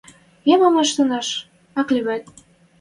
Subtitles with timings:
[0.47, 1.27] Йӓ, мам ӹштӹшӓш?
[1.79, 2.23] Ак ли вет